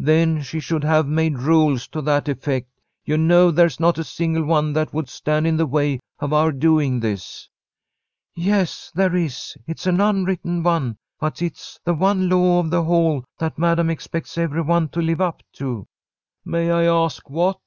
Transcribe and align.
"Then 0.00 0.42
she 0.42 0.58
should 0.58 0.82
have 0.82 1.06
made 1.06 1.38
rules 1.38 1.86
to 1.86 2.02
that 2.02 2.28
effect. 2.28 2.66
You 3.04 3.16
know 3.16 3.52
there's 3.52 3.78
not 3.78 3.96
a 3.96 4.02
single 4.02 4.42
one 4.42 4.72
that 4.72 4.92
would 4.92 5.08
stand 5.08 5.46
in 5.46 5.56
the 5.56 5.68
way 5.68 6.00
of 6.18 6.32
our 6.32 6.50
doing 6.50 6.98
this." 6.98 7.48
"Yes, 8.34 8.90
there 8.96 9.14
is. 9.14 9.56
It's 9.68 9.86
an 9.86 10.00
unwritten 10.00 10.64
one, 10.64 10.96
but 11.20 11.40
it's 11.40 11.78
the 11.84 11.94
one 11.94 12.28
law 12.28 12.58
of 12.58 12.70
the 12.70 12.82
Hall 12.82 13.22
that 13.38 13.56
Madam 13.56 13.88
expects 13.88 14.36
every 14.36 14.62
one 14.62 14.88
to 14.88 15.00
live 15.00 15.20
up 15.20 15.44
to." 15.52 15.86
"May 16.44 16.72
I 16.72 16.82
ask 16.86 17.30
what?" 17.30 17.60